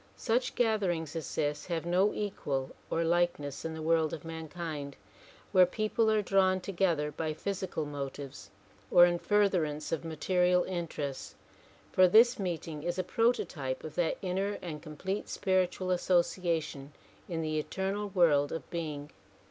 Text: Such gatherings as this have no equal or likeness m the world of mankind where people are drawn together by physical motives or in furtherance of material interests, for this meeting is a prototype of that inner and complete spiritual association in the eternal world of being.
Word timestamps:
Such 0.17 0.55
gatherings 0.55 1.15
as 1.15 1.35
this 1.35 1.67
have 1.67 1.85
no 1.85 2.11
equal 2.11 2.71
or 2.89 3.03
likeness 3.03 3.63
m 3.63 3.75
the 3.75 3.83
world 3.83 4.13
of 4.13 4.25
mankind 4.25 4.95
where 5.51 5.67
people 5.67 6.09
are 6.09 6.23
drawn 6.23 6.59
together 6.59 7.11
by 7.11 7.35
physical 7.35 7.85
motives 7.85 8.49
or 8.89 9.05
in 9.05 9.19
furtherance 9.19 9.91
of 9.91 10.03
material 10.03 10.63
interests, 10.63 11.35
for 11.91 12.07
this 12.07 12.39
meeting 12.39 12.81
is 12.81 12.97
a 12.97 13.03
prototype 13.03 13.83
of 13.83 13.93
that 13.93 14.17
inner 14.23 14.57
and 14.63 14.81
complete 14.81 15.29
spiritual 15.29 15.91
association 15.91 16.93
in 17.29 17.43
the 17.43 17.59
eternal 17.59 18.09
world 18.09 18.51
of 18.51 18.67
being. 18.71 19.11